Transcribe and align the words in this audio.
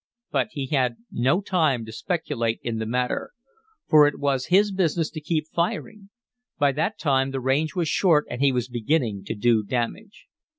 But 0.31 0.47
he 0.53 0.65
had 0.65 0.97
no 1.11 1.41
time 1.41 1.85
to 1.85 1.91
speculate 1.91 2.59
in 2.63 2.79
the 2.79 2.87
matter, 2.87 3.33
for 3.87 4.07
it 4.07 4.17
was 4.17 4.47
his 4.47 4.71
business 4.71 5.11
to 5.11 5.21
keep 5.21 5.45
firing. 5.49 6.09
By 6.57 6.71
that 6.71 6.97
time 6.97 7.29
the 7.29 7.39
range 7.39 7.75
was 7.75 7.87
short 7.87 8.25
and 8.27 8.41
he 8.41 8.51
was 8.51 8.67
beginning 8.67 9.25
to 9.25 9.35
do 9.35 9.61
damage. 9.63 10.25